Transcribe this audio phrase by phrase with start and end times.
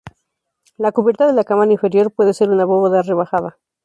[0.77, 3.59] La cubierta de la cámara inferior pudo ser una bóveda rebajada.